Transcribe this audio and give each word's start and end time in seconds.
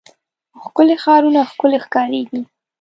ښکلي 0.61 0.95
ښارونه 1.03 1.39
ښکلي 1.51 1.77
ښکاريږي. 1.85 2.41